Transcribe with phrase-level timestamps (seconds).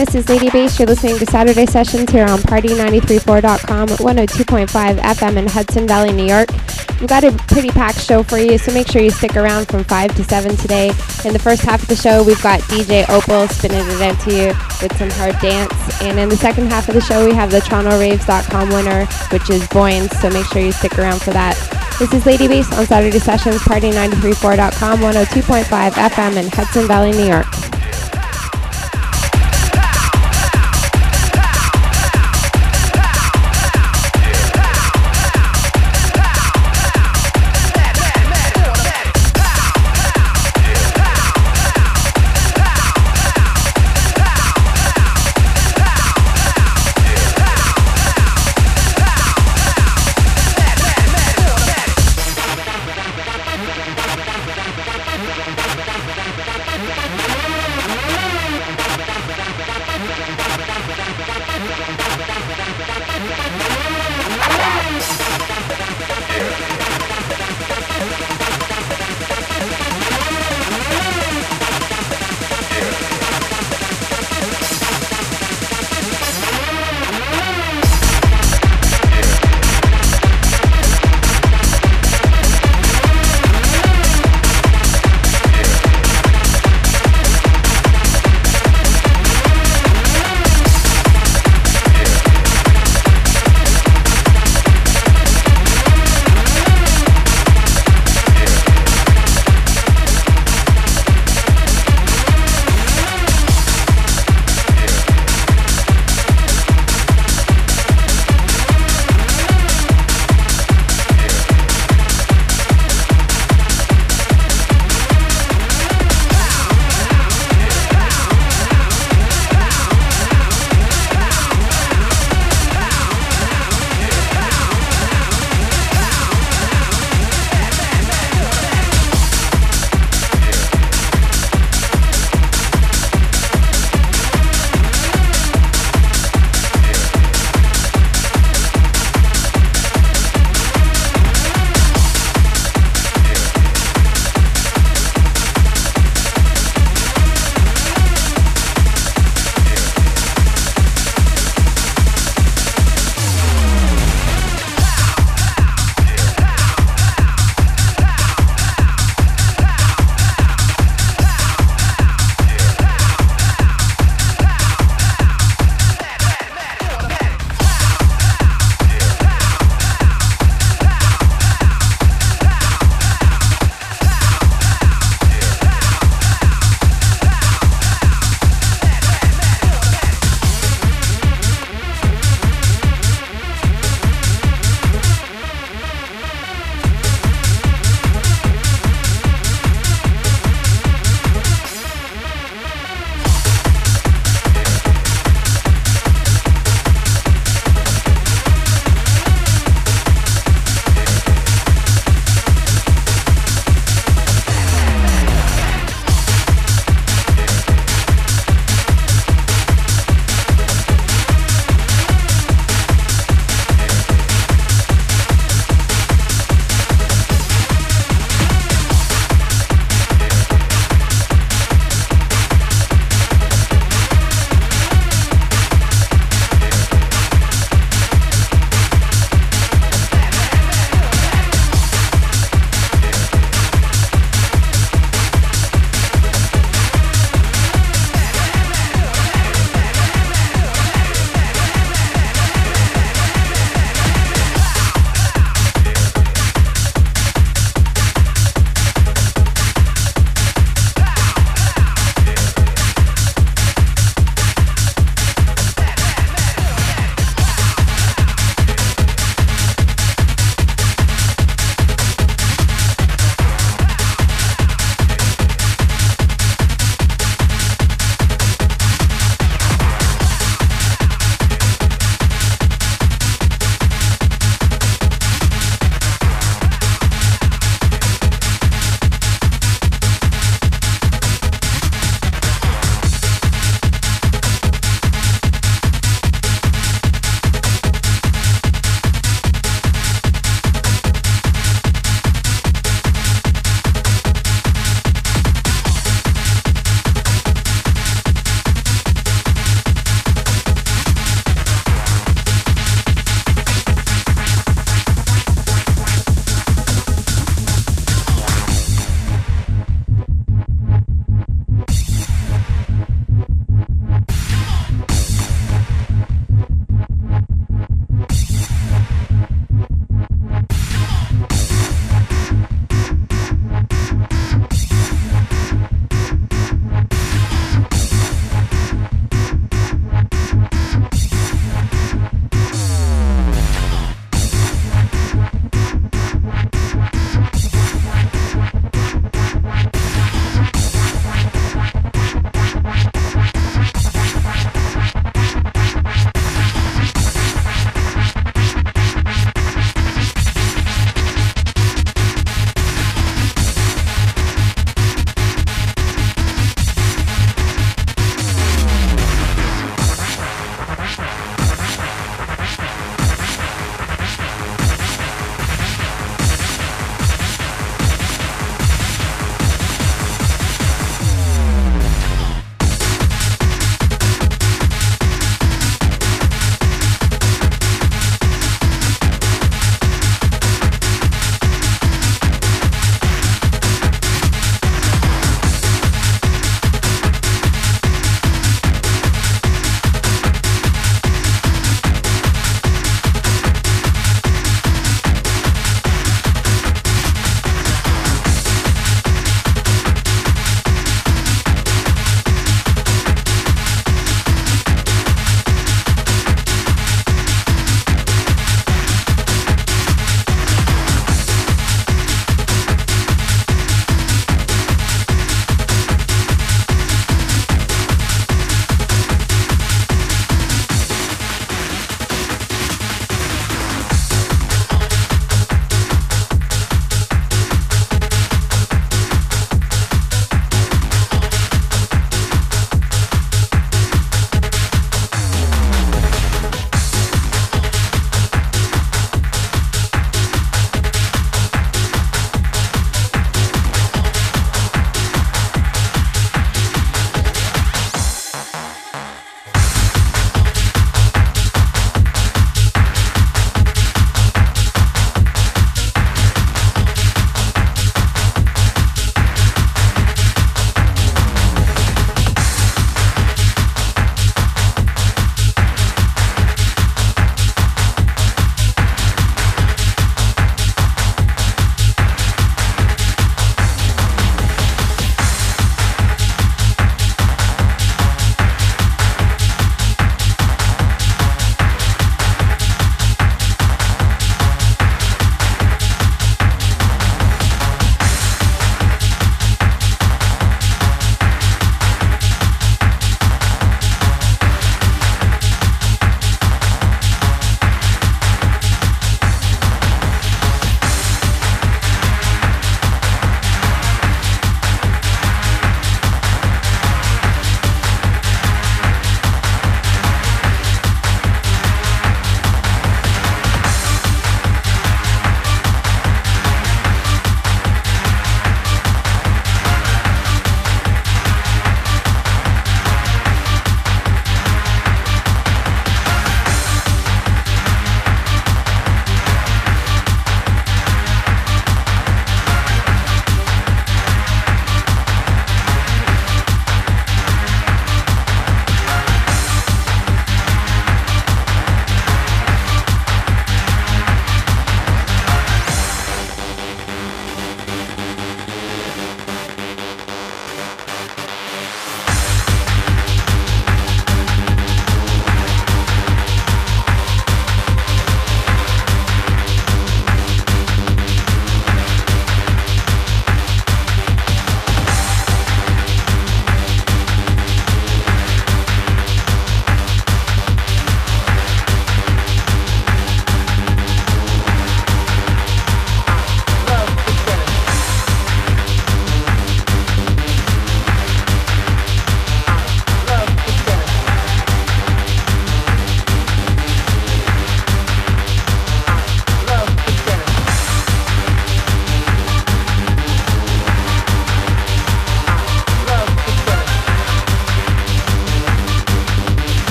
[0.00, 0.78] This is Lady Bass.
[0.78, 6.48] You're listening to Saturday Sessions here on Party934.com, 102.5 FM in Hudson Valley, New York.
[7.00, 9.84] We've got a pretty packed show for you, so make sure you stick around from
[9.84, 10.88] 5 to 7 today.
[11.26, 14.30] In the first half of the show, we've got DJ Opel spinning it out to
[14.30, 14.46] you
[14.80, 16.00] with some hard dance.
[16.00, 19.64] And in the second half of the show, we have the TorontoRaves.com winner, which is
[19.64, 21.58] v0ins, so make sure you stick around for that.
[21.98, 27.59] This is Lady Bass on Saturday Sessions, Party934.com, 102.5 FM in Hudson Valley, New York.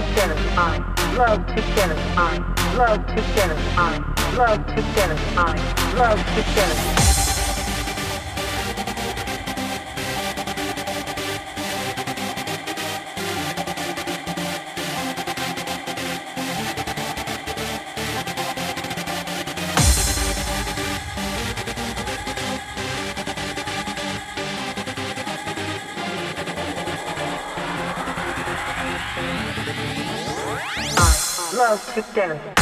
[0.00, 0.80] to get it on.
[1.16, 2.40] Love to get it on.
[2.76, 4.02] Love to get it on.
[4.36, 5.56] Love to get it on.
[5.96, 6.89] Love to get it on.
[32.00, 32.59] Electric Dance.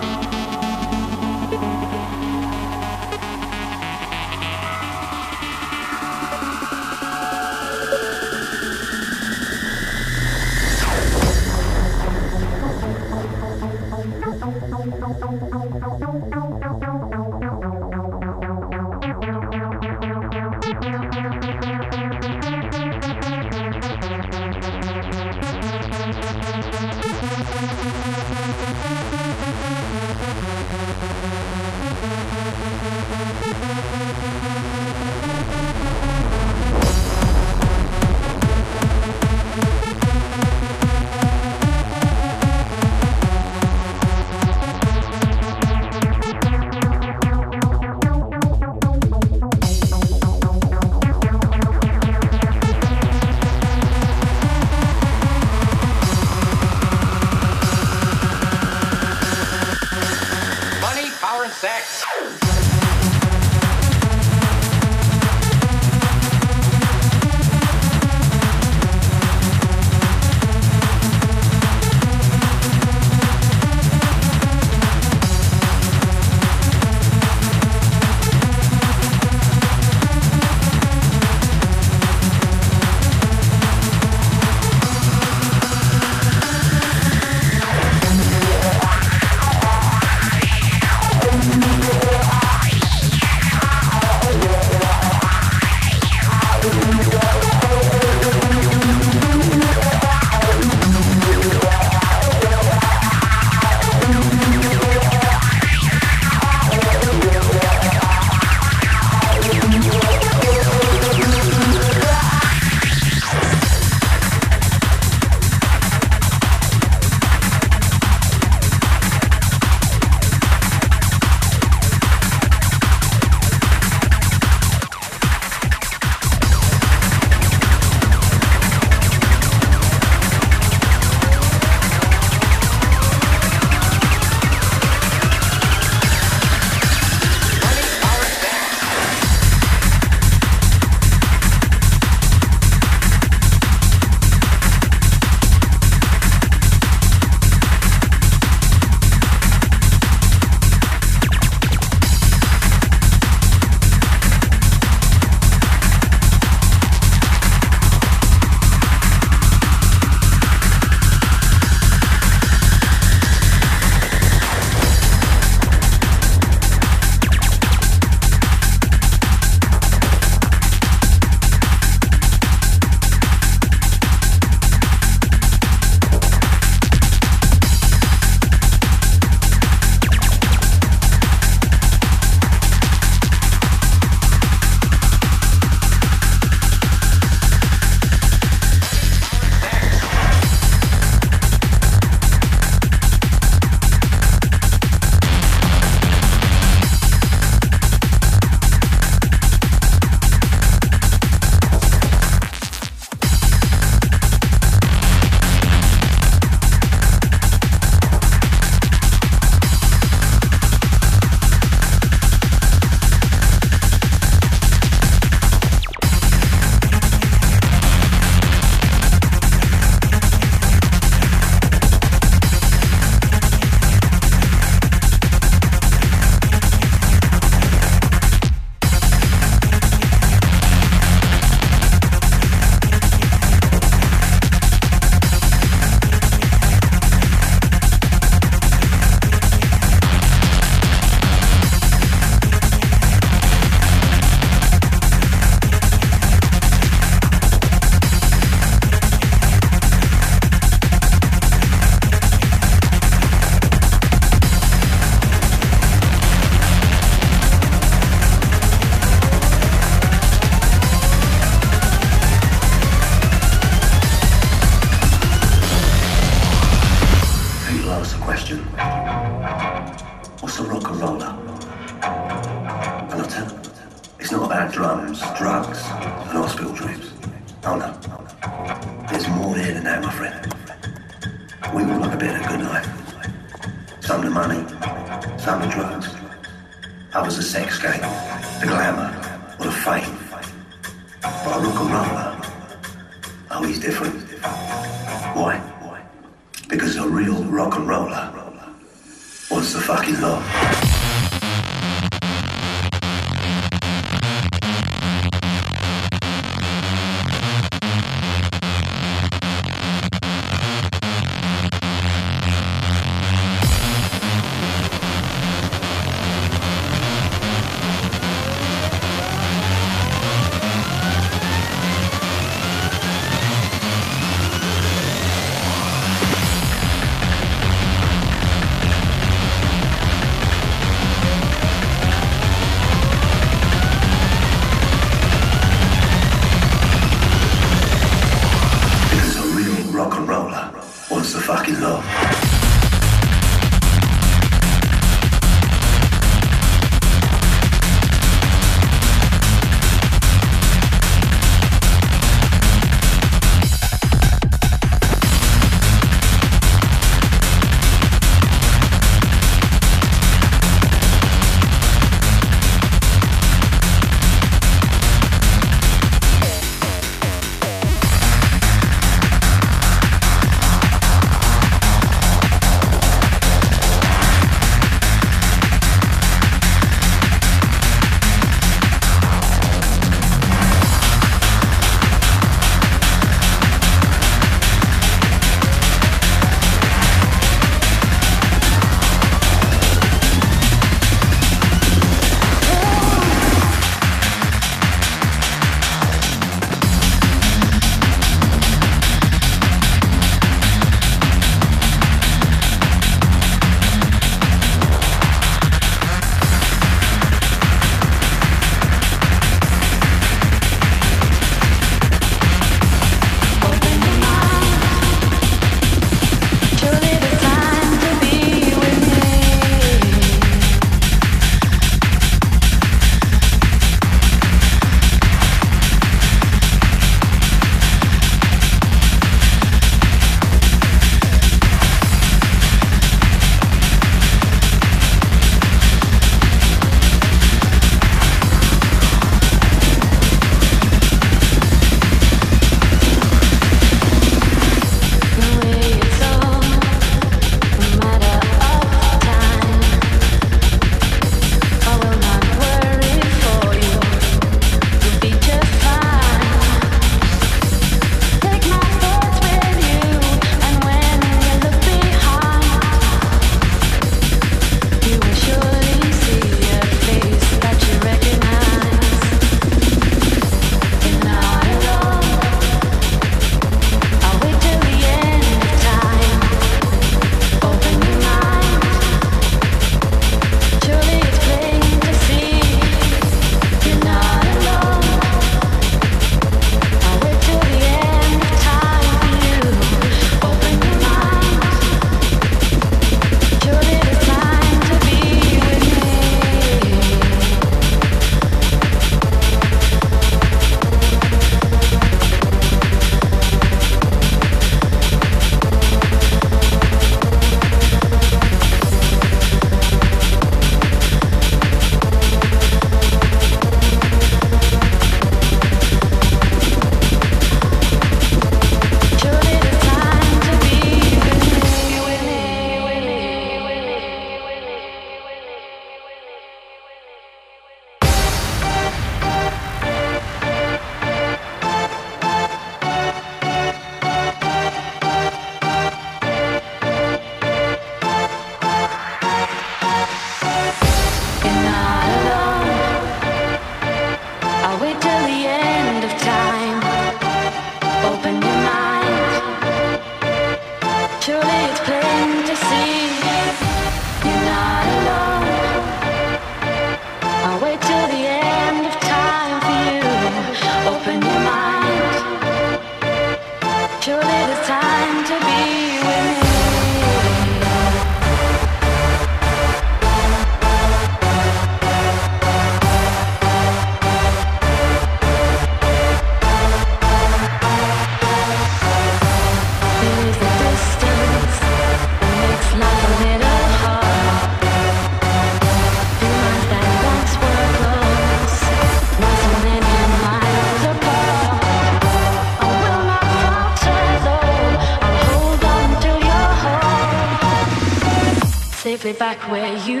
[599.21, 600.00] Back where you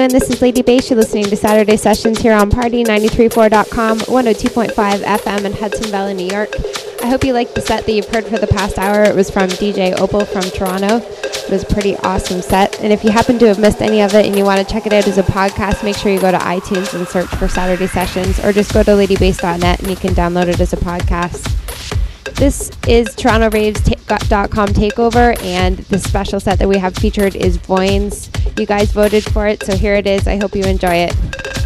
[0.00, 0.18] Doing?
[0.18, 0.88] This is Lady Bass.
[0.88, 6.48] You're listening to Saturday Sessions here on Party934.com, 102.5 FM in Hudson Valley, New York.
[7.02, 9.02] I hope you liked the set that you've heard for the past hour.
[9.02, 11.06] It was from DJ Opel from Toronto.
[11.06, 12.80] It was a pretty awesome set.
[12.80, 14.86] And if you happen to have missed any of it and you want to check
[14.86, 17.86] it out as a podcast, make sure you go to iTunes and search for Saturday
[17.86, 21.44] Sessions or just go to ladybass.net and you can download it as a podcast.
[22.36, 28.39] This is TorontoRaves.com takeover, and the special set that we have featured is v0ins.
[28.56, 30.26] You guys voted for it, so here it is.
[30.26, 31.59] I hope you enjoy it.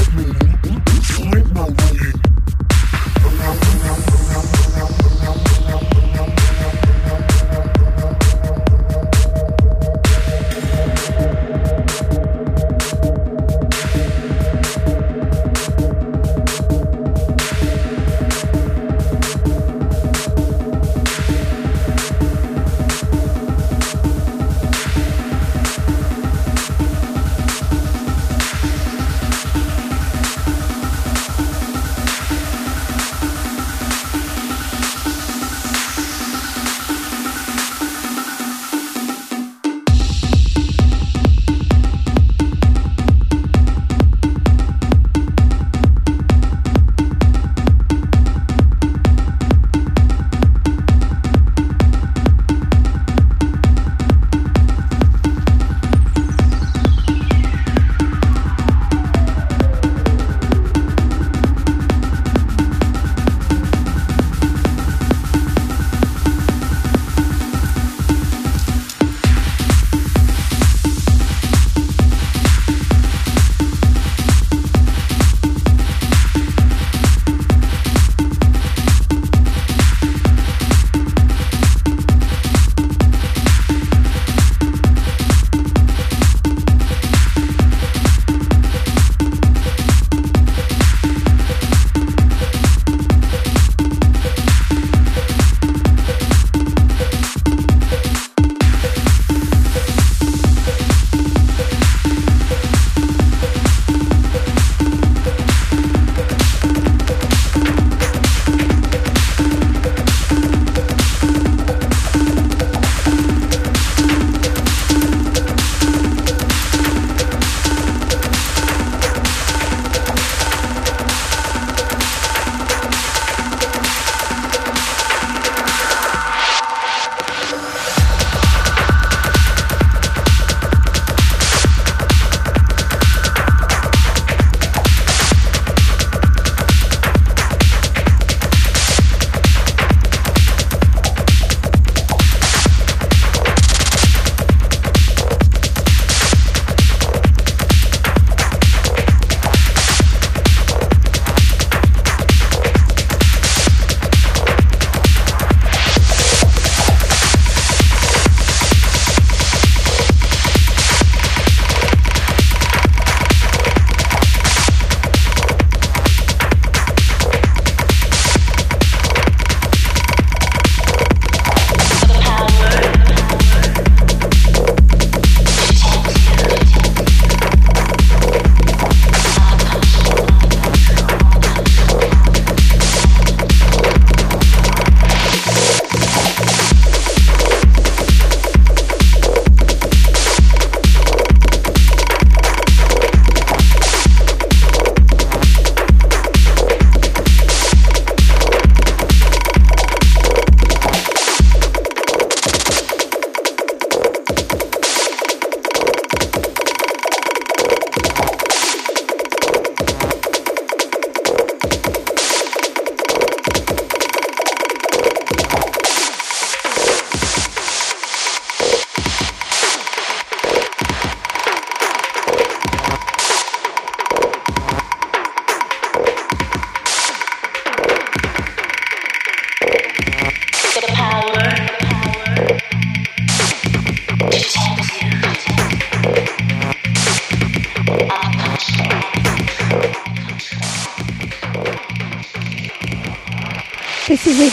[0.00, 0.49] Can me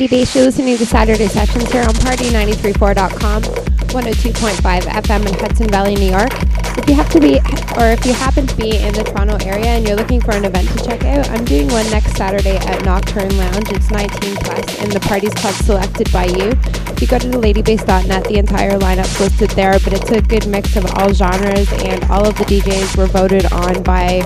[0.06, 0.36] Bass.
[0.36, 6.30] You're listening to Saturday Sessions here on Party934.com, 102.5 FM in Hudson Valley, New York.
[6.78, 7.40] If you have to be,
[7.80, 10.46] or if you happen to be in the Toronto area and you're looking for an
[10.46, 13.72] event to check out, I'm doing one next Saturday at Nocturne Lounge.
[13.72, 16.52] It's 19 plus, and the party's called Selected by You.
[16.94, 20.46] If you go to the ladybass.net, the entire lineup's listed there, but it's a good
[20.48, 24.22] mix of all genres, and all of the DJs were voted on by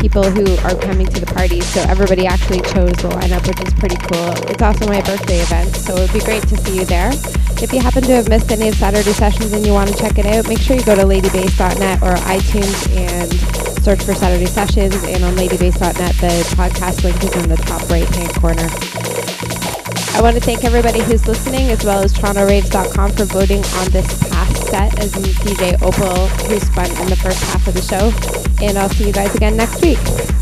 [0.00, 1.60] people who are coming to the party.
[1.60, 4.32] So everybody actually chose the lineup, which is pretty cool.
[4.48, 7.12] It's also my birthday event, so it would be great to see you there.
[7.60, 10.18] If you happen to have missed any of Saturday sessions and you want to check
[10.18, 13.30] it out, make sure you go to ladybass.net or iTunes and
[13.84, 14.96] search for Saturday sessions.
[15.04, 18.68] And on ladybass.net, the podcast link is in the top right hand corner.
[20.16, 24.08] I want to thank everybody who's listening, as well as TorontoRaves.com for voting on this
[24.28, 28.39] past set as DJ Opel, who spun in the first half of the show.
[28.62, 30.39] And I'll see you guys again next week.